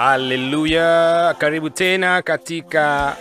Haleluya, 0.00 1.34
karibu 1.38 1.70
tena 1.70 2.22
katika 2.22 3.16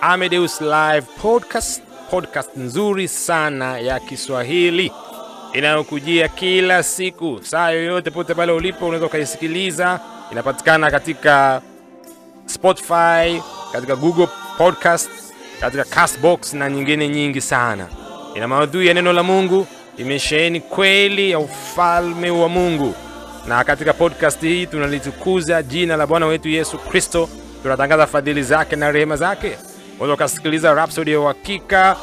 Amedeus 0.00 0.60
Live 0.60 1.06
Podcast, 1.22 1.82
podcast 2.10 2.56
nzuri 2.56 3.08
sana 3.08 3.78
ya 3.78 4.00
Kiswahili. 4.00 4.92
Inayokujia 5.52 6.28
kila 6.28 6.82
siku, 6.82 7.40
saa 7.42 7.70
yoyote, 7.70 8.10
pote 8.10 8.34
pale 8.34 8.52
ulipo, 8.52 8.84
unaweza 8.86 9.06
ukaisikiliza. 9.06 10.00
Inapatikana 10.32 10.90
katika 10.90 11.62
Spotify, 12.46 13.42
katika 13.72 13.96
Google 13.96 14.28
Podcast, 14.58 15.10
katika 15.60 15.84
Castbox 15.84 16.54
na 16.54 16.70
nyingine 16.70 17.08
nyingi 17.08 17.40
sana. 17.40 17.86
Ina 18.34 18.48
maudhui 18.48 18.86
ya 18.86 18.94
neno 18.94 19.12
la 19.12 19.22
Mungu, 19.22 19.66
imesheheni 19.96 20.60
kweli 20.60 21.30
ya 21.30 21.38
ufalme 21.38 22.30
wa 22.30 22.48
Mungu 22.48 22.94
na 23.48 23.64
katika 23.64 23.92
podcast 23.92 24.40
hii 24.40 24.66
tunalitukuza 24.66 25.62
jina 25.62 25.96
la 25.96 26.06
Bwana 26.06 26.26
wetu 26.26 26.48
Yesu 26.48 26.78
Kristo, 26.78 27.28
tunatangaza 27.62 28.06
fadhili 28.06 28.42
zake 28.42 28.76
na 28.76 28.92
rehema 28.92 29.16
zake. 29.16 29.58
Unaweza 29.94 30.14
ukasikiliza 30.14 30.74
Rhapsody 30.74 31.12
ya 31.12 31.20
uhakika 31.20 31.96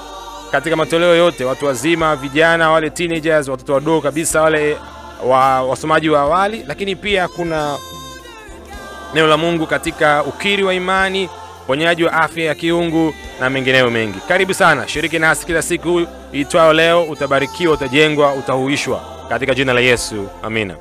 katika 0.51 0.75
matoleo 0.75 1.15
yote, 1.15 1.45
watu 1.45 1.65
wazima, 1.65 2.15
vijana, 2.15 2.71
wale 2.71 2.89
teenagers, 2.89 3.47
watoto 3.47 3.73
wadogo 3.73 4.01
kabisa, 4.01 4.41
wale 4.41 4.77
wa, 5.25 5.61
wasomaji 5.63 6.09
wa 6.09 6.19
awali, 6.21 6.63
lakini 6.67 6.95
pia 6.95 7.27
kuna 7.27 7.77
neno 9.13 9.27
la 9.27 9.37
Mungu 9.37 9.67
katika 9.67 10.23
ukiri 10.23 10.63
wa 10.63 10.73
imani, 10.73 11.29
uponyaji 11.63 12.03
wa 12.03 12.13
afya 12.13 12.43
ya 12.45 12.55
kiungu 12.55 13.13
na 13.39 13.49
mengineyo 13.49 13.89
mengi. 13.91 14.19
Karibu 14.27 14.53
sana, 14.53 14.87
shiriki 14.87 15.19
nasi 15.19 15.45
kila 15.45 15.61
siku 15.61 16.01
itwayo 16.31 16.73
leo. 16.73 17.03
Utabarikiwa, 17.03 17.73
utajengwa, 17.73 18.33
utahuishwa 18.33 19.01
katika 19.29 19.55
jina 19.55 19.73
la 19.73 19.79
Yesu, 19.81 20.27
amina. 20.43 20.75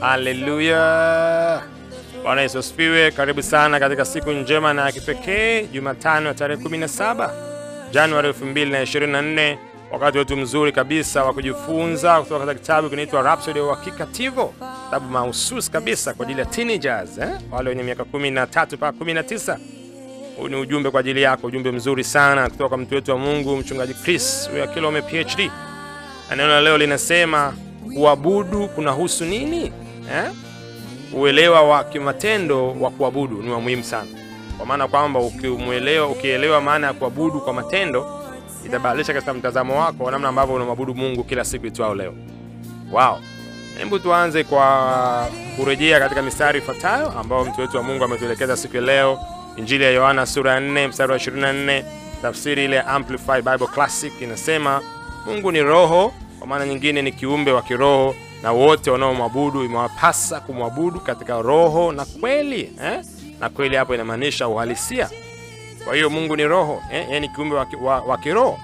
Haleluya! 0.00 1.62
Bwana 2.22 2.40
Yesu 2.42 2.58
asifiwe. 2.58 3.10
Karibu 3.10 3.42
sana 3.42 3.80
katika 3.80 4.04
siku 4.04 4.30
njema 4.32 4.74
na 4.74 4.82
ya 4.86 4.92
kipekee, 4.92 5.62
Jumatano 5.66 6.28
ya 6.28 6.34
tarehe 6.34 6.62
17 6.62 7.30
Januari 7.92 8.28
2024, 8.28 9.56
wakati 9.92 10.18
wetu 10.18 10.36
mzuri 10.36 10.72
kabisa 10.72 11.24
wa 11.24 11.34
kujifunza 11.34 12.20
kutoka 12.22 12.46
katika 12.46 12.60
kitabu 12.62 12.90
kinaitwa 12.90 13.22
Rhapsody 13.22 13.58
ya 13.58 13.64
Uhakika 13.64 14.06
Tivo, 14.06 14.54
kitabu 14.84 15.08
mahususi 15.10 15.70
kabisa 15.70 16.14
kwa 16.14 16.26
ajili 16.26 16.40
ya 16.40 16.46
teenagers, 16.46 17.18
eh? 17.18 17.28
wale 17.50 17.68
wenye 17.70 17.82
miaka 17.82 18.02
13 18.02 18.74
mpaka 18.76 18.98
19. 19.04 19.58
Huu 20.36 20.48
ni 20.48 20.56
ujumbe 20.56 20.90
kwa 20.90 21.00
ajili 21.00 21.22
yako, 21.22 21.46
ujumbe 21.46 21.70
mzuri 21.70 22.04
sana 22.04 22.50
kutoka 22.50 22.68
kwa 22.68 22.78
mtu 22.78 22.94
wetu 22.94 23.10
wa 23.10 23.18
Mungu, 23.18 23.56
mchungaji 23.56 23.94
Chris 23.94 24.50
Kilome 24.74 25.02
PhD, 25.02 25.50
neno 26.30 26.48
la 26.48 26.60
leo 26.60 26.78
linasema 26.78 27.54
kuabudu 27.94 28.68
kunahusu 28.68 29.24
nini 29.24 29.72
eh? 30.14 30.30
Uelewa 31.12 31.62
wa 31.62 31.84
kimatendo 31.84 32.72
wa 32.80 32.90
kuabudu 32.90 33.42
ni 33.42 33.50
wa 33.50 33.60
muhimu 33.60 33.84
sana, 33.84 34.08
kwa 34.56 34.66
maana 34.66 34.88
kwamba 34.88 35.20
ukimuelewa, 35.20 36.06
ukielewa 36.06 36.60
maana 36.60 36.86
ya 36.86 36.92
kuabudu 36.92 37.40
kwa 37.40 37.52
matendo 37.52 38.20
itabadilisha 38.66 39.12
katika 39.12 39.34
mtazamo 39.34 39.80
wako 39.80 40.04
wa 40.04 40.10
namna 40.12 40.28
ambavyo 40.28 40.54
unamwabudu 40.54 40.94
Mungu 40.94 41.24
kila 41.24 41.44
siku 41.44 41.66
itwao 41.66 41.94
leo. 41.94 42.14
Wow, 42.92 43.18
hebu 43.78 43.98
tuanze 43.98 44.44
kwa 44.44 45.28
kurejea 45.56 45.98
katika 46.00 46.22
mistari 46.22 46.58
ifuatayo 46.58 47.10
ambayo 47.10 47.44
mtu 47.44 47.60
wetu 47.60 47.76
wa 47.76 47.82
Mungu 47.82 48.04
ametuelekeza 48.04 48.56
siku 48.56 48.76
ya 48.76 48.82
leo, 48.82 49.18
Injili 49.56 49.84
ya 49.84 49.90
Yohana 49.90 50.26
sura 50.26 50.52
ya 50.54 50.60
4 50.60 50.88
mstari 50.88 51.12
wa 51.12 51.18
24, 51.18 51.84
tafsiri 52.22 52.64
ile 52.64 52.80
Amplified 52.80 53.44
Bible 53.44 53.66
Classic 53.66 54.12
inasema, 54.20 54.80
Mungu 55.26 55.52
ni 55.52 55.62
roho, 55.62 56.12
kwa 56.38 56.46
maana 56.48 56.66
nyingine 56.66 57.02
ni 57.02 57.12
kiumbe 57.12 57.52
wa 57.52 57.62
kiroho 57.62 58.14
na 58.42 58.52
wote 58.52 58.90
wanaomwabudu 58.90 59.64
imewapasa 59.64 60.40
kumwabudu 60.40 61.00
katika 61.00 61.42
roho 61.42 61.92
na 61.92 62.04
kweli 62.04 62.72
eh? 62.82 63.04
na 63.40 63.48
kweli 63.48 63.76
hapo 63.76 63.94
inamaanisha 63.94 64.48
uhalisia. 64.48 65.10
Kwa 65.84 65.94
hiyo 65.94 66.10
Mungu 66.10 66.36
ni 66.36 66.44
roho 66.44 66.82
eh? 66.92 67.06
yeye 67.10 67.28
kiumbe 67.28 67.56
wa, 68.06 68.18
kiroho 68.18 68.58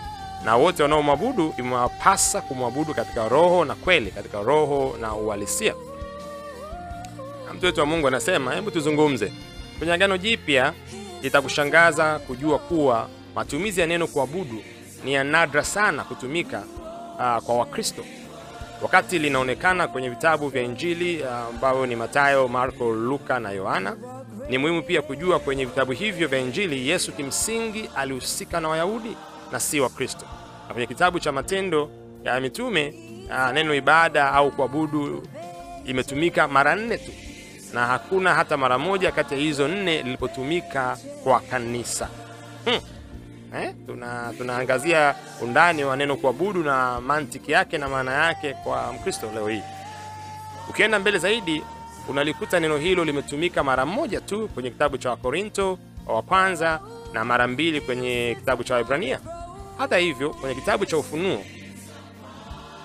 na 0.44 0.56
wote 0.56 0.82
wanaomwabudu 0.82 1.54
imewapasa 1.58 2.40
kumwabudu 2.40 2.94
katika 2.94 3.28
roho 3.28 3.64
na 3.64 3.74
kweli, 3.74 4.10
katika 4.10 4.42
roho 4.42 4.96
na 5.00 5.14
uhalisia. 5.14 5.74
Mtu 7.54 7.66
wetu 7.66 7.80
wa 7.80 7.86
Mungu 7.86 8.08
anasema, 8.08 8.54
hebu 8.54 8.70
tuzungumze 8.70 9.32
kwenye 9.78 9.92
Agano 9.92 10.18
Jipya. 10.18 10.72
Itakushangaza 11.22 12.18
kujua 12.18 12.58
kuwa 12.58 13.08
matumizi 13.34 13.80
ya 13.80 13.86
neno 13.86 14.06
kuabudu 14.06 14.62
ni 15.04 15.14
ya 15.14 15.24
nadra 15.24 15.64
sana 15.64 16.04
kutumika 16.04 16.62
uh, 17.18 17.42
kwa 17.44 17.54
Wakristo 17.56 18.04
wakati 18.82 19.18
linaonekana 19.18 19.88
kwenye 19.88 20.08
vitabu 20.08 20.48
vya 20.48 20.62
Injili 20.62 21.24
ambavyo 21.24 21.86
ni 21.86 21.96
Mathayo, 21.96 22.48
Marko, 22.48 22.92
Luka 22.92 23.40
na 23.40 23.50
Yohana. 23.50 23.96
Ni 24.48 24.58
muhimu 24.58 24.82
pia 24.82 25.02
kujua 25.02 25.38
kwenye 25.38 25.64
vitabu 25.64 25.92
hivyo 25.92 26.28
vya 26.28 26.38
Injili 26.38 26.88
Yesu 26.88 27.12
kimsingi 27.12 27.90
alihusika 27.96 28.60
na 28.60 28.68
Wayahudi 28.68 29.16
na 29.52 29.60
si 29.60 29.80
Wakristo. 29.80 30.26
Na 30.68 30.72
kwenye 30.74 30.86
kitabu 30.86 31.20
cha 31.20 31.32
Matendo 31.32 31.90
ya 32.24 32.40
Mitume 32.40 32.94
neno 33.54 33.74
ibada 33.74 34.32
au 34.32 34.50
kuabudu 34.50 35.22
imetumika 35.84 36.48
mara 36.48 36.76
nne 36.76 36.98
tu, 36.98 37.12
na 37.72 37.86
hakuna 37.86 38.34
hata 38.34 38.56
mara 38.56 38.78
moja 38.78 39.12
kati 39.12 39.34
ya 39.34 39.40
hizo 39.40 39.68
nne 39.68 40.02
lilipotumika 40.02 40.98
kwa 41.24 41.40
kanisa 41.40 42.08
hmm. 42.64 42.80
Eh, 43.56 43.74
tuna 43.86 44.32
tunaangazia 44.38 45.14
undani 45.42 45.84
wa 45.84 45.96
neno 45.96 46.16
kuabudu 46.16 46.62
na 46.62 47.00
mantiki 47.00 47.52
yake 47.52 47.78
na 47.78 47.88
maana 47.88 48.12
yake 48.12 48.54
kwa 48.54 48.92
Mkristo 48.92 49.30
leo 49.34 49.48
hii. 49.48 49.62
Ukienda 50.70 50.98
mbele 50.98 51.18
zaidi, 51.18 51.62
unalikuta 52.08 52.60
neno 52.60 52.76
hilo 52.76 53.04
limetumika 53.04 53.64
mara 53.64 53.86
moja 53.86 54.20
tu 54.20 54.48
kwenye 54.48 54.70
kitabu 54.70 54.98
cha 54.98 55.10
Wakorinto 55.10 55.78
wa 56.06 56.22
kwanza 56.22 56.80
na 57.12 57.24
mara 57.24 57.46
mbili 57.48 57.80
kwenye 57.80 58.36
kitabu 58.38 58.64
cha 58.64 58.74
Waebrania. 58.74 59.20
Hata 59.78 59.96
hivyo, 59.96 60.30
kwenye 60.30 60.54
kitabu 60.54 60.86
cha 60.86 60.96
Ufunuo 60.98 61.42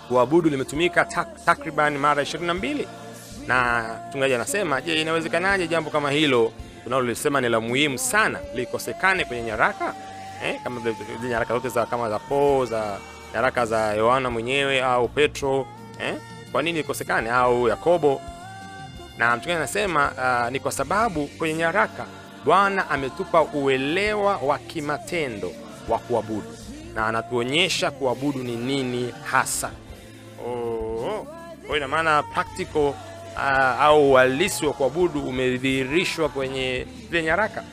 kuabudu 0.07 0.49
limetumika 0.49 1.05
tak, 1.05 1.45
takriban 1.45 1.97
mara 1.97 2.23
22 2.23 2.85
na 3.47 3.85
mchungaji 4.09 4.33
anasema, 4.33 4.81
je, 4.81 5.01
inawezekanaje 5.01 5.67
jambo 5.67 5.89
kama 5.89 6.11
hilo 6.11 6.51
tunalolisema 6.83 7.41
ni 7.41 7.49
la 7.49 7.59
muhimu 7.59 7.97
sana 7.97 8.39
likosekane 8.55 9.25
kwenye 9.25 9.43
nyaraka 9.43 9.93
Eh, 10.43 10.59
kama 10.63 10.81
zile 10.81 10.95
nyaraka 11.29 11.53
zote 11.53 11.69
za 11.69 11.85
kama 11.85 12.09
za 12.09 12.19
Paul 12.19 12.67
za 12.67 12.97
nyaraka 13.33 13.65
za 13.65 13.93
Yohana 13.93 14.29
mwenyewe 14.29 14.81
au 14.83 15.07
Petro 15.07 15.67
eh, 16.01 16.15
kwa 16.51 16.63
nini 16.63 16.79
ikosekane 16.79 17.29
au 17.29 17.67
Yakobo? 17.67 18.21
Na 19.17 19.29
mchungaji 19.35 19.51
anasema 19.57 20.11
uh, 20.45 20.51
ni 20.51 20.59
kwa 20.59 20.71
sababu 20.71 21.27
kwenye 21.27 21.53
nyaraka 21.55 22.05
Bwana 22.45 22.89
ametupa 22.89 23.41
uelewa 23.41 24.37
wa 24.37 24.57
kimatendo 24.57 25.51
wa 25.89 25.99
kuabudu 25.99 26.53
na 26.95 27.07
anatuonyesha 27.07 27.91
kuabudu 27.91 28.39
ni 28.43 28.55
nini 28.55 29.13
hasa. 29.23 29.71
Oh, 30.47 31.25
oh. 31.69 31.77
ina 31.77 31.87
maana 31.87 32.23
practical 32.23 32.93
uh, 33.35 33.81
au 33.81 34.11
uhalisi 34.11 34.65
wa 34.65 34.73
kuabudu 34.73 35.21
umedhihirishwa 35.21 36.29
kwenye 36.29 36.87
zile 37.09 37.23
nyaraka 37.23 37.63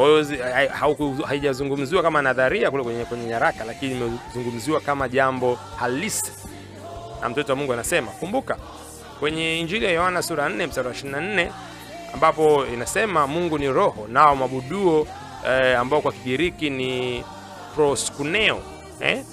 kwa 0.00 0.08
hiyo 0.08 1.24
haijazungumziwa 1.26 2.02
kama 2.02 2.22
nadharia 2.22 2.70
kule 2.70 2.84
kwenye, 2.84 3.04
kwenye 3.04 3.24
nyaraka, 3.24 3.64
lakini 3.64 3.92
imezungumziwa 3.96 4.80
kama 4.80 5.08
jambo 5.08 5.54
halisi. 5.76 6.32
Na 7.20 7.28
mtoto 7.28 7.52
wa 7.52 7.56
Mungu 7.56 7.72
anasema, 7.72 8.10
kumbuka 8.12 8.56
kwenye 9.20 9.60
Injili 9.60 9.84
ya 9.84 9.90
Yohana 9.90 10.22
sura 10.22 10.48
4 10.48 10.66
mstari 10.68 10.88
wa 10.88 10.94
24 10.94 11.48
ambapo 12.14 12.66
inasema 12.66 13.26
Mungu 13.26 13.58
ni 13.58 13.68
roho, 13.72 14.06
nao 14.08 14.36
mabuduo 14.36 15.06
eh, 15.48 15.78
ambao 15.80 16.00
kwa 16.00 16.12
Kigiriki 16.12 16.70
ni 16.70 17.24
proskuneo 17.74 18.62
eh, 19.00 19.24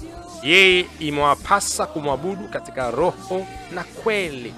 yeye 0.42 0.86
imewapasa 0.98 1.86
kumwabudu 1.86 2.48
katika 2.48 2.90
roho 2.90 3.46
na 3.74 3.84
kweli 3.84 4.54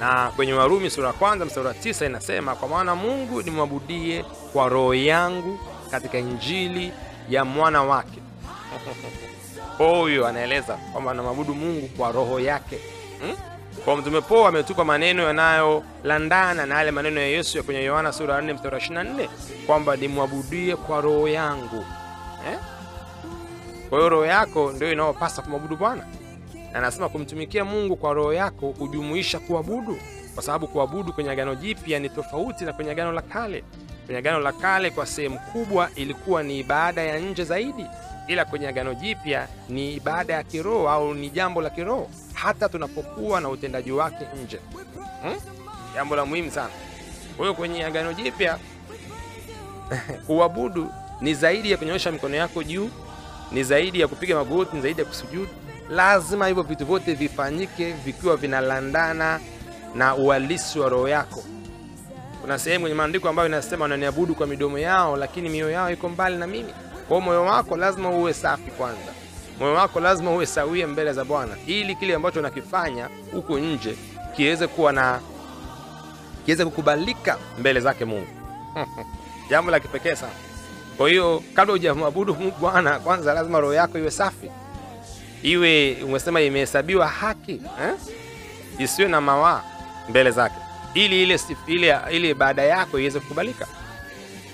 na 0.00 0.30
kwenye 0.36 0.52
Warumi 0.52 0.90
sura 0.90 1.06
ya 1.06 1.12
kwanza 1.12 1.44
mstari 1.44 1.66
wa 1.66 1.74
tisa 1.74 2.06
inasema 2.06 2.54
kwa 2.54 2.68
maana 2.68 2.94
Mungu 2.94 3.42
nimwabudie 3.42 4.24
kwa 4.52 4.68
roho 4.68 4.94
yangu 4.94 5.58
katika 5.90 6.18
injili 6.18 6.92
ya 7.28 7.44
mwana 7.44 7.82
wake. 7.82 8.20
Huyo 9.78 10.26
anaeleza 10.26 10.74
kwamba 10.92 11.10
anamwabudu 11.10 11.54
Mungu 11.54 11.88
kwa 11.88 12.12
roho 12.12 12.40
yake 12.40 12.78
hmm? 13.20 13.36
Kwa 13.84 13.96
Mtume 13.96 14.20
Paulo 14.20 14.46
ametupa 14.46 14.84
maneno 14.84 15.22
yanayolandana 15.22 16.66
na 16.66 16.74
yale 16.74 16.90
maneno 16.90 17.20
ya 17.20 17.26
Yesu 17.26 17.56
ya 17.56 17.62
kwenye 17.62 17.84
Yohana 17.84 18.12
sura 18.12 18.34
ya 18.34 18.40
4 18.40 18.54
mstari 18.54 18.74
wa 18.74 18.80
24 18.80 19.28
kwamba 19.66 19.96
nimwabudie 19.96 20.76
kwa 20.76 21.00
roho 21.00 21.28
yangu 21.28 21.84
eh? 22.48 22.58
Kwa 23.88 23.98
hiyo 23.98 24.08
roho 24.08 24.26
yako 24.26 24.72
ndio 24.72 24.92
inayopasa 24.92 25.42
kumwabudu 25.42 25.76
Bwana 25.76 26.04
na 26.72 26.78
anasema 26.78 27.08
kumtumikia 27.08 27.64
Mungu 27.64 27.96
kwa 27.96 28.12
roho 28.12 28.32
yako 28.32 28.74
hujumuisha 28.78 29.38
kuabudu, 29.38 29.98
kwa 30.34 30.42
sababu 30.42 30.68
kuabudu 30.68 31.12
kwenye 31.12 31.30
Agano 31.30 31.54
Jipya 31.54 31.98
ni 31.98 32.08
tofauti 32.08 32.64
na 32.64 32.72
kwenye 32.72 32.90
Agano 32.90 33.12
la 33.12 33.22
Kale. 33.22 33.64
Kwenye 34.06 34.18
Agano 34.18 34.40
la 34.40 34.52
Kale 34.52 34.90
kwa 34.90 35.06
sehemu 35.06 35.38
kubwa 35.38 35.90
ilikuwa 35.96 36.42
ni 36.42 36.58
ibada 36.58 37.02
ya 37.02 37.18
nje 37.18 37.44
zaidi, 37.44 37.86
ila 38.28 38.44
kwenye 38.44 38.68
Agano 38.68 38.94
Jipya 38.94 39.48
ni 39.68 39.94
ibada 39.94 40.34
ya 40.34 40.42
kiroho 40.42 40.88
au 40.90 41.14
ni 41.14 41.30
jambo 41.30 41.62
la 41.62 41.70
kiroho, 41.70 42.10
hata 42.34 42.68
tunapokuwa 42.68 43.40
na 43.40 43.48
utendaji 43.48 43.92
wake 43.92 44.24
nje 44.44 44.60
hmm? 45.22 45.36
Jambo 45.94 46.16
la 46.16 46.24
muhimu 46.26 46.50
sana. 46.50 46.70
Kwa 47.36 47.44
hiyo 47.46 47.54
kwenye 47.54 47.84
Agano 47.84 48.12
Jipya 48.12 48.58
kuabudu 50.26 50.90
ni 51.20 51.34
zaidi 51.34 51.70
ya 51.70 51.76
kunyoesha 51.76 52.12
mikono 52.12 52.36
yako 52.36 52.62
juu, 52.62 52.90
ni 53.52 53.64
zaidi 53.64 54.00
ya 54.00 54.08
kupiga 54.08 54.34
magoti, 54.36 54.76
ni 54.76 54.82
zaidi 54.82 55.00
ya 55.00 55.06
kusujudu. 55.06 55.48
Lazima 55.90 56.46
hivyo 56.46 56.62
vitu 56.62 56.86
vyote 56.86 57.14
vifanyike 57.14 57.92
vikiwa 57.92 58.36
vinalandana 58.36 59.40
na 59.94 60.14
uhalisi 60.14 60.78
wa 60.78 60.88
roho 60.88 61.08
yako. 61.08 61.44
Kuna 62.40 62.58
sehemu 62.58 62.82
kwenye 62.82 62.94
maandiko 62.96 63.28
ambayo 63.28 63.48
inasema 63.48 63.82
wananiabudu 63.82 64.34
kwa 64.34 64.46
midomo 64.46 64.78
yao, 64.78 65.16
lakini 65.16 65.48
mioyo 65.48 65.70
yao 65.70 65.90
iko 65.92 66.08
mbali 66.08 66.36
na 66.36 66.46
mimi. 66.46 66.74
Kwa 67.08 67.20
moyo 67.20 67.44
wako 67.44 67.76
lazima 67.76 68.10
uwe 68.10 68.34
safi 68.34 68.70
kwanza, 68.70 69.12
moyo 69.60 69.74
wako 69.74 70.00
lazima 70.00 70.30
uwe 70.30 70.46
sawia 70.46 70.86
mbele 70.86 71.12
za 71.12 71.24
Bwana, 71.24 71.56
ili 71.66 71.94
kile 71.94 72.14
ambacho 72.14 72.38
unakifanya 72.40 73.08
huko 73.32 73.58
nje 73.58 73.96
kiweze 74.36 74.66
kuwa 74.66 74.92
na 74.92 75.20
kiweze 76.44 76.64
kukubalika 76.64 77.38
mbele 77.58 77.80
zake 77.80 78.04
Mungu. 78.04 78.26
Jambo 79.50 79.70
la 79.70 79.80
kipekee 79.80 80.14
sana. 80.14 80.32
Kwa 81.00 81.08
hiyo 81.08 81.42
kabla 81.54 81.72
hujamwabudu 81.72 82.36
Bwana, 82.60 82.98
kwanza 82.98 83.34
lazima 83.34 83.60
roho 83.60 83.74
yako 83.74 83.98
iwe 83.98 84.10
safi, 84.10 84.50
iwe 85.42 85.96
umesema 86.04 86.40
imehesabiwa 86.40 87.08
haki 87.08 87.52
eh? 87.52 87.94
isiwe 88.78 89.08
na 89.08 89.20
mawaa 89.20 89.62
mbele 90.08 90.30
zake, 90.30 90.54
ili 90.94 91.22
ile 91.22 91.40
ile 91.66 91.96
ile 92.10 92.28
ibada 92.30 92.62
yako 92.62 92.98
iweze 92.98 93.20
kukubalika. 93.20 93.66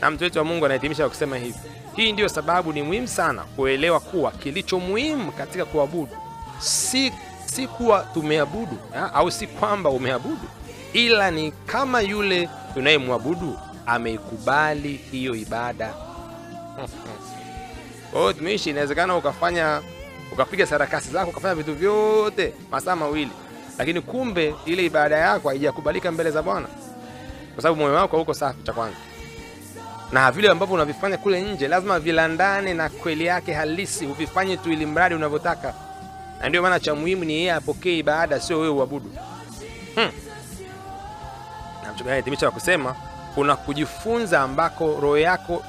Na 0.01 0.11
mtu 0.11 0.25
wetu 0.25 0.39
wa 0.39 0.45
Mungu 0.45 0.65
anahitimisha 0.65 1.03
kwa 1.03 1.11
kusema 1.11 1.37
hivi, 1.37 1.59
hii 1.97 2.13
ndiyo 2.13 2.29
sababu 2.29 2.73
ni 2.73 2.83
muhimu 2.83 3.09
sana 3.09 3.43
kuelewa 3.43 4.01
kuwa 4.01 4.31
kilicho 4.31 4.81
muhimu 4.81 5.33
katika 5.33 5.65
kuabudu 5.65 6.17
si, 6.59 7.13
si 7.47 7.67
kuwa 7.67 8.01
tumeabudu 8.15 8.79
ha? 8.95 9.15
au 9.15 9.31
si 9.31 9.47
kwamba 9.47 9.91
umeabudu, 9.91 10.49
ila 10.93 11.31
ni 11.31 11.51
kama 11.51 12.01
yule 12.01 12.49
tunayemwabudu 12.75 13.59
ameikubali 13.87 14.93
hiyo 15.11 15.35
ibada. 15.35 15.95
Kwa 18.13 18.21
hiyo 18.21 18.33
tumishi, 18.33 18.71
inawezekana 18.71 19.17
ukafanya 19.17 19.83
ukapiga 20.33 20.67
sarakasi 20.67 21.11
zako 21.11 21.31
ukafanya 21.31 21.55
vitu 21.55 21.75
vyote 21.75 22.55
masaa 22.71 22.97
mawili, 22.97 23.31
lakini 23.79 24.01
kumbe 24.01 24.55
ile 24.67 24.85
ibada 24.85 25.17
yako 25.19 25.49
haijakubalika 25.49 26.13
mbele 26.13 26.31
za 26.31 26.43
Bwana, 26.43 26.67
kwa 27.55 27.63
sababu 27.63 27.81
moyo 27.81 27.95
wako 27.95 28.17
hauko 28.17 28.35
safi, 28.35 28.63
cha 28.63 28.73
kwanza, 28.73 28.97
na 30.13 30.33
vile 30.33 30.49
ambavyo 30.49 30.75
unavifanya 30.75 31.17
kule 31.19 31.41
nje 31.43 31.69
lazima 31.69 32.01
vilandane 32.01 32.75
na 32.75 32.89
kweli 32.89 33.27
yake 33.27 33.53
halisi, 33.53 34.07
uvifanye 34.07 34.57
tu 34.57 34.73
ili 34.73 34.87
mradi 34.87 35.15
unavyotaka. 35.15 35.75
Na 36.41 36.49
ndio 36.49 36.63
maana 36.63 36.81
cha 36.81 36.95
muhimu 36.95 37.25
ni 37.25 37.33
yeye 37.33 37.53
apokee 37.53 37.99
ibada, 37.99 38.41
sio 38.41 38.59
wewe 38.59 38.69
uabudu. 38.75 39.11
hmm. 39.95 40.11
na 41.83 41.93
mchungaji 41.93 42.03
anahitimisha 42.09 42.51
kusema 42.51 42.97
kuna 43.35 43.57
kujifunza 43.57 44.41
ambako 44.41 44.87
roho 45.01 45.19
yako 45.19 45.63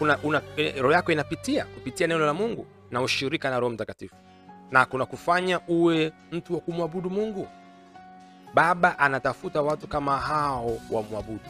una, 0.00 0.18
una, 0.22 0.42
roho 0.80 0.92
yako 0.92 1.12
inapitia 1.12 1.64
kupitia 1.64 2.06
neno 2.06 2.26
la 2.26 2.34
Mungu 2.34 2.66
na 2.90 3.02
ushirika 3.02 3.50
na 3.50 3.60
Roho 3.60 3.72
Mtakatifu, 3.72 4.14
na 4.70 4.86
kuna 4.86 5.06
kufanya 5.06 5.60
uwe 5.68 6.12
mtu 6.32 6.54
wa 6.54 6.60
kumwabudu 6.60 7.10
Mungu. 7.10 7.48
Baba 8.54 8.98
anatafuta 8.98 9.62
watu 9.62 9.86
kama 9.86 10.18
hao 10.18 10.78
wamwabudu. 10.90 11.40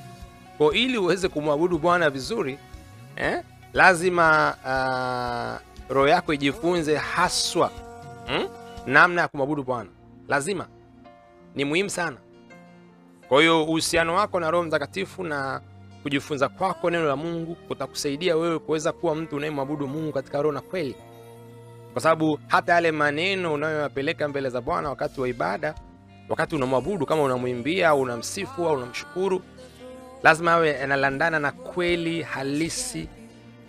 Kwa 0.59 0.75
ili 0.75 0.99
uweze 0.99 1.29
kumwabudu 1.29 1.79
Bwana 1.79 2.11
vizuri 2.11 2.59
eh, 3.17 3.43
lazima 3.73 4.55
uh, 4.65 5.95
roho 5.97 6.09
yako 6.09 6.33
ijifunze 6.35 6.97
haswa 6.97 7.71
hmm, 8.27 8.49
namna 8.87 9.21
ya 9.23 9.29
kumwabudu 9.29 9.63
Bwana. 9.63 9.91
Lazima 10.29 10.67
ni 11.55 11.65
muhimu 11.65 11.91
sana. 11.91 12.17
Kwa 13.29 13.41
hiyo 13.41 13.65
uhusiano 13.65 14.15
wako 14.15 14.41
na 14.41 14.51
Roho 14.51 14.65
Mtakatifu 14.65 15.25
na 15.25 15.61
kujifunza 16.03 16.49
kwako 16.49 16.91
neno 16.91 17.05
la 17.05 17.17
Mungu 17.17 17.55
kutakusaidia 17.55 18.37
wewe 18.37 18.59
kuweza 18.59 18.93
kuwa 18.93 19.15
mtu 19.15 19.37
unayemwabudu 19.37 19.89
Mungu 19.89 20.13
katika 20.13 20.43
roho 20.43 20.53
na 20.53 20.61
kweli, 20.61 20.97
kwa 21.93 22.03
sababu 22.03 22.39
hata 22.49 22.73
yale 22.73 22.93
maneno 22.93 23.53
unayoyapeleka 23.55 24.29
mbele 24.29 24.51
za 24.51 24.61
Bwana 24.61 24.89
wakati 24.89 25.21
wa 25.21 25.29
ibada, 25.29 25.75
wakati 26.29 26.57
unamwabudu, 26.57 27.07
kama 27.07 27.23
unamwimbia 27.23 27.89
au 27.89 28.01
unamsifu 28.01 28.69
au 28.69 28.75
unamshukuru, 28.75 29.43
lazima 30.23 30.53
awe 30.53 30.69
yanalandana 30.71 31.39
na 31.39 31.53
kweli 31.53 32.23
halisi 32.23 33.09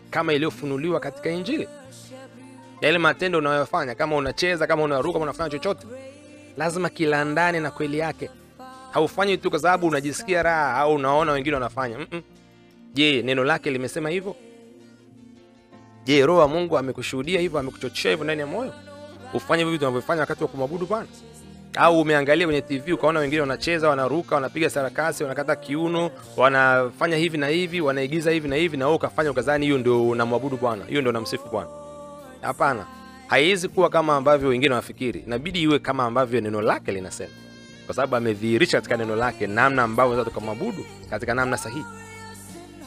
kama 0.10 0.34
iliyofunuliwa 0.34 1.00
katika 1.00 1.30
Injili. 1.30 1.68
Yale 2.82 2.98
matendo 2.98 3.38
unayofanya, 3.40 3.96
kama 3.96 4.16
unacheza, 4.16 4.68
kama 4.68 4.84
unaruka, 4.84 5.14
kama 5.14 5.24
unafanya 5.24 5.50
chochote, 5.50 5.88
lazima 6.58 6.90
kilandane 6.90 7.60
na 7.60 7.72
kweli 7.72 7.98
yake. 7.98 8.30
Haufanyi 8.92 9.38
tu 9.38 9.50
kwa 9.50 9.60
sababu 9.60 9.88
unajisikia 9.88 10.44
raha 10.44 10.76
au 10.76 10.94
unaona 10.96 11.32
wengine 11.32 11.54
wanafanya. 11.54 11.98
mm. 12.12 12.22
Je, 12.94 13.22
neno 13.22 13.44
lake 13.44 13.72
limesema 13.72 14.10
hivyo? 14.10 14.36
Je, 16.06 16.26
Roho 16.26 16.40
wa 16.40 16.48
Mungu 16.48 16.78
amekushuhudia 16.78 17.40
hivyo, 17.40 17.60
amekuchochea 17.60 18.12
hivyo 18.12 18.24
ndani 18.24 18.40
ya 18.42 18.48
moyo 18.48 18.74
ufanye 19.34 19.64
vitu 19.66 19.84
unavyofanya 19.84 20.22
wakati 20.22 20.44
wa 20.44 20.50
kumwabudu 20.50 20.86
Bwana? 20.86 21.08
Au 21.76 22.02
umeangalia 22.02 22.48
kwenye 22.48 22.62
TV 22.62 22.94
ukaona 22.94 23.20
wengine 23.20 23.42
wanacheza, 23.42 23.90
wanaruka, 23.90 24.36
wanapiga 24.36 24.70
sarakasi, 24.70 25.24
wanakata 25.24 25.56
kiuno, 25.56 26.12
wanafanya 26.38 27.18
hivi 27.18 27.38
na 27.38 27.48
hivi, 27.48 27.82
wanaigiza 27.82 28.32
hivi 28.32 28.48
na 28.48 28.56
hivi, 28.56 28.78
na 28.78 28.90
ukafanya 28.90 29.32
ukazani 29.32 29.66
hiyo 29.66 29.78
ndio 29.78 30.10
unamwabudu 30.10 30.58
Bwana, 30.58 30.86
hiyo 30.86 31.02
ndio 31.02 31.10
unamsifu 31.10 31.50
Bwana? 31.52 31.70
Hapana, 32.42 32.86
haiwezi 33.28 33.68
kuwa 33.68 33.90
kama 33.90 34.16
ambavyo 34.16 34.50
wengine 34.50 34.70
wanafikiri. 34.74 35.20
Inabidi 35.20 35.62
iwe 35.62 35.80
kama 35.80 36.04
ambavyo 36.06 36.42
neno 36.42 36.62
lake 36.62 36.92
linasema 36.92 37.32
kwa 37.92 37.96
sababu 37.96 38.16
amedhihirisha 38.16 38.78
katika 38.78 38.98
neno 38.98 39.16
lake 39.16 39.48
namna 39.48 39.84
ambavyo 39.84 40.12
unaweza 40.12 40.30
tukamwabudu 40.32 40.86
katika 41.10 41.34
namna 41.34 41.58
sahihi. 41.58 41.86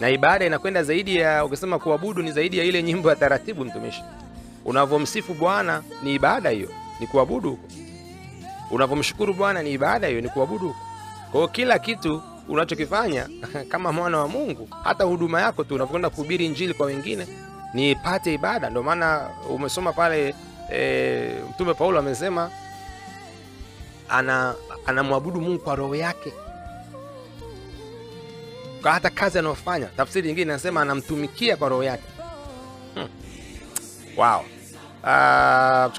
Na 0.01 0.11
ibada 0.11 0.47
inakwenda 0.47 0.83
zaidi 0.83 1.17
ya, 1.17 1.45
ukisema 1.45 1.79
kuabudu 1.79 2.23
ni 2.23 2.33
zaidi 2.33 2.59
ya 2.59 2.65
ile 2.65 2.83
nyimbo 2.83 3.11
ya 3.11 3.17
taratibu. 3.17 3.65
Mtumishi, 3.65 4.03
unavyomsifu 4.65 5.35
Bwana 5.35 5.83
ni 6.03 6.15
ibada, 6.15 6.51
hiyo 6.51 6.69
ni 7.01 7.07
kuabudu 7.07 7.51
huko. 7.51 7.69
Unavyomshukuru 8.71 9.35
Bwana 9.35 9.63
ni 9.63 9.73
ibada, 9.73 10.09
hiyo 10.09 10.21
ni 10.21 10.29
kuabudu 10.29 10.67
huko. 10.69 10.79
Kwa 11.33 11.49
kila 11.49 11.79
kitu 11.79 12.23
unachokifanya 12.49 13.29
kama 13.73 13.93
mwana 13.93 14.19
wa 14.19 14.29
Mungu, 14.29 14.69
hata 14.85 15.05
huduma 15.05 15.41
yako 15.41 15.65
tu 15.65 15.75
unapokwenda 15.75 16.11
kuhubiri 16.11 16.47
injili 16.47 16.75
kwa 16.75 16.87
wengine 16.87 17.27
ni 17.75 17.91
ipate 17.91 18.35
ibada. 18.35 18.71
Ndio 18.71 18.83
maana 18.83 19.31
umesoma 19.51 19.93
pale 19.93 20.35
e, 20.73 21.35
Mtume 21.51 21.75
Paulo 21.75 21.99
amesema 21.99 22.51
ana 24.09 24.55
anamwabudu 24.87 25.41
Mungu 25.41 25.59
kwa 25.59 25.75
roho 25.75 25.95
yake, 25.95 26.33
kwa 28.83 28.93
hata 28.93 29.11
kazi 29.11 29.39
anayofanya. 29.39 29.87
Tafsiri 29.87 30.27
nyingine 30.29 30.43
inasema 30.53 30.81
anamtumikia 30.83 31.57
kwa 31.57 31.69
roho 31.69 31.85
yake. 31.85 32.03
hmm. 32.95 33.09
Wow. 34.17 34.41
Uh, 35.03 35.09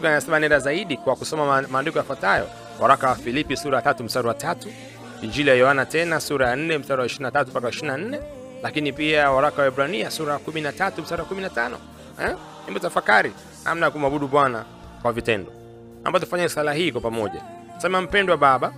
anasema 0.06 0.40
nenda 0.40 0.60
zaidi 0.60 0.98
kwa 0.98 1.16
kusoma 1.16 1.62
maandiko 1.62 1.98
yafuatayo: 1.98 2.48
waraka 2.80 3.10
wa 3.10 3.16
Filipi 3.16 3.58
sura 3.58 3.76
ya 3.78 3.82
tatu 3.82 4.04
mstari 4.04 4.28
wa 4.28 4.34
tatu, 4.34 4.70
injili 5.22 5.50
ya 5.50 5.56
Yohana 5.56 5.86
tena 5.86 6.20
sura 6.20 6.50
ya 6.50 6.56
4 6.56 6.80
mstari 6.80 7.02
wa 7.02 7.08
23 7.08 7.48
mpaka 7.48 7.68
24, 7.70 8.20
lakini 8.64 8.94
pia 8.94 9.32
waraka 9.32 9.62
wa 9.62 9.68
Ibrania 9.68 10.12
sura 10.12 10.34
ya 10.34 10.40
13 10.40 11.02
mstari 11.02 11.22
wa 11.22 11.28
15. 11.28 11.72
Eh, 12.22 12.36
hebu 12.66 12.80
tafakari 12.80 13.32
namna 13.66 13.86
ya 13.86 13.92
kumwabudu 13.92 14.28
Bwana 14.28 14.66
kwa 15.02 15.14
vitendo, 15.14 15.52
ambapo 16.04 16.26
tufanye 16.26 16.50
sala 16.50 16.74
hii 16.74 16.92
kwa 16.92 17.02
pamoja. 17.02 17.42
Sema, 17.78 18.02
mpendwa 18.02 18.38
Baba, 18.38 18.74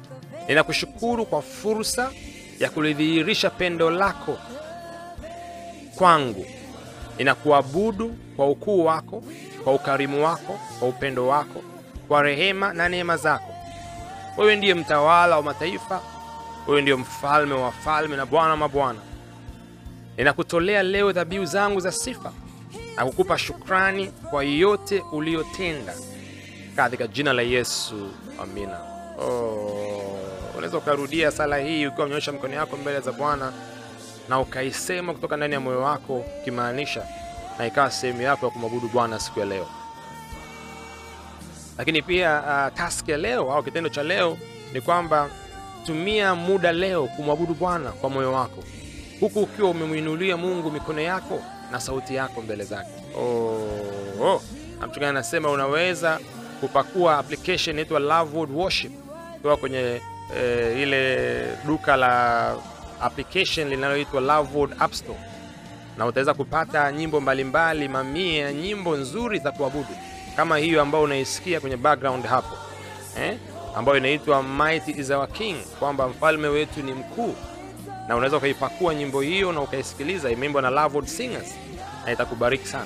ninakushukuru 0.47 1.25
kwa 1.25 1.41
fursa 1.41 2.11
ya 2.59 2.69
kulidhihirisha 2.69 3.49
pendo 3.49 3.89
lako 3.89 4.37
kwangu. 5.97 6.45
Ninakuabudu 7.17 8.15
kwa 8.35 8.49
ukuu 8.49 8.85
wako, 8.85 9.23
kwa 9.63 9.73
ukarimu 9.73 10.25
wako, 10.25 10.59
kwa 10.79 10.87
upendo 10.87 11.27
wako, 11.27 11.61
kwa 12.07 12.21
rehema 12.23 12.73
na 12.73 12.89
neema 12.89 13.17
zako. 13.17 13.53
Wewe 14.37 14.55
ndiye 14.55 14.73
mtawala 14.73 15.35
wa 15.37 15.43
mataifa, 15.43 16.01
wewe 16.67 16.81
ndiye 16.81 16.95
mfalme 16.97 17.53
wa 17.53 17.61
wafalme 17.61 18.15
na 18.17 18.25
Bwana 18.25 18.49
wa 18.51 18.57
mabwana. 18.57 18.99
Ninakutolea 20.17 20.83
leo 20.83 21.11
dhabihu 21.11 21.45
zangu 21.45 21.79
za 21.79 21.91
sifa 21.91 22.31
na 22.95 23.05
kukupa 23.05 23.37
shukrani 23.37 24.07
kwa 24.07 24.43
yote 24.43 25.03
uliyotenda 25.11 25.93
katika 26.77 27.07
jina 27.07 27.34
la 27.34 27.41
Yesu, 27.41 28.10
amina. 28.43 28.79
Oh, 29.19 30.19
unaweza 30.57 30.77
ukarudia 30.77 31.31
sala 31.31 31.57
hii 31.57 31.86
ukiwa 31.88 32.05
umenyosha 32.05 32.31
mikono 32.31 32.53
yako 32.53 32.77
mbele 32.77 33.00
za 33.00 33.12
Bwana 33.12 33.53
na 34.29 34.39
ukaisema 34.39 35.13
kutoka 35.13 35.38
ndani 35.38 35.53
ya 35.53 35.60
moyo 35.60 35.81
wako 35.81 36.24
ukimaanisha, 36.41 37.03
na 37.60 37.65
ikawa 37.67 37.91
sehemu 37.91 38.22
yako 38.22 38.46
ya 38.46 38.51
kumwabudu 38.51 38.88
Bwana 38.93 39.19
siku 39.19 39.39
ya 39.39 39.46
leo. 39.46 39.67
Lakini 41.77 42.01
pia 42.01 42.39
uh, 42.41 42.77
task 42.77 43.07
ya 43.10 43.17
leo 43.17 43.51
au 43.53 43.63
kitendo 43.63 43.89
cha 43.89 44.03
leo 44.03 44.38
ni 44.74 44.81
kwamba 44.81 45.29
tumia 45.86 46.36
muda 46.36 46.72
leo 46.72 47.07
kumwabudu 47.07 47.53
Bwana 47.53 47.91
kwa 47.91 48.10
moyo 48.10 48.34
wako. 48.34 48.63
huku 49.19 49.39
ukiwa 49.41 49.69
umemwinulia 49.69 50.38
Mungu 50.38 50.72
mikono 50.72 51.01
yako 51.01 51.41
na 51.72 51.79
sauti 51.79 52.15
yako 52.15 52.41
mbele 52.41 52.63
zake. 52.63 52.89
Oh, 53.17 53.60
oh. 54.22 54.41
Mchungaji 54.77 55.05
anasema 55.05 55.50
unaweza 55.51 56.19
kupakua 56.61 57.17
application 57.17 57.75
inaitwa 57.75 57.99
Lovewood 57.99 58.49
Worship 58.55 58.91
kutoka 59.33 59.55
kwenye 59.57 60.01
eh, 60.37 60.79
ile 60.81 61.47
duka 61.65 61.95
la 61.95 62.55
application 63.01 63.69
linaloitwa 63.69 64.21
Lovewood 64.21 64.75
App 64.79 64.93
Store, 64.93 65.19
na 65.97 66.05
utaweza 66.05 66.33
kupata 66.33 66.91
nyimbo 66.91 67.21
mbalimbali, 67.21 67.87
mamia 67.87 68.43
ya 68.45 68.53
nyimbo 68.53 68.95
nzuri 68.97 69.39
za 69.39 69.51
kuabudu 69.51 69.95
kama 70.35 70.57
hiyo 70.57 70.81
ambayo 70.81 71.03
unaisikia 71.03 71.59
kwenye 71.59 71.77
background 71.77 72.25
hapo 72.25 72.57
eh? 73.21 73.37
ambayo 73.75 73.97
inaitwa 73.97 74.43
Mighty 74.43 74.91
is 74.91 75.09
our 75.11 75.27
King, 75.31 75.55
kwamba 75.79 76.07
mfalme 76.07 76.47
wetu 76.47 76.83
ni 76.83 76.93
mkuu, 76.93 77.35
na 78.07 78.15
unaweza 78.15 78.37
ukaipakua 78.37 78.95
nyimbo 78.95 79.21
hiyo 79.21 79.51
na 79.51 79.61
ukaisikiliza. 79.61 80.31
Imeimbwa 80.31 80.61
na 80.61 80.69
Lovewood 80.69 81.05
Singers 81.07 81.55
na 82.05 82.11
itakubariki 82.11 82.67
sana. 82.67 82.85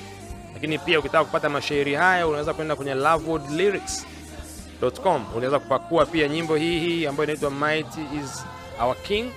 Lakini 0.54 0.80
pia 0.80 1.00
ukitaka 1.00 1.24
kupata 1.26 1.50
mashairi 1.50 1.94
haya 1.94 2.28
unaweza 2.28 2.54
kwenda 2.54 2.76
kwenye 2.76 2.94
lovewoodlyrics.com. 2.94 5.26
Unaweza 5.36 5.60
kupakua 5.60 6.06
pia 6.06 6.28
nyimbo 6.28 6.56
hii 6.56 6.80
hii 6.80 7.06
ambayo 7.06 7.24
inaitwa 7.30 7.52
Mighty 7.52 8.02
is 8.24 8.46
our 8.82 8.96
King 9.04 9.32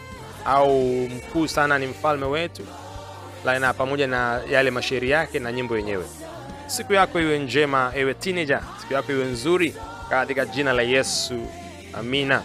au 0.45 0.81
mkuu 1.09 1.49
sana 1.49 1.79
ni 1.79 1.87
mfalme 1.87 2.27
wetu, 2.27 2.63
na 3.61 3.75
pamoja 3.75 4.07
na 4.07 4.41
yale 4.51 4.71
mashairi 4.71 5.11
yake 5.11 5.39
na 5.39 5.53
nyimbo 5.53 5.77
yenyewe. 5.77 6.05
Siku 6.67 6.93
yako 6.93 7.21
iwe 7.21 7.39
njema, 7.39 7.93
ewe 7.95 8.15
teenager, 8.15 8.63
siku 8.81 8.93
yako 8.93 9.13
iwe 9.13 9.25
nzuri 9.25 9.75
katika 10.11 10.47
jina 10.47 10.73
la 10.73 10.83
Yesu, 10.83 11.35
amina. 11.93 12.43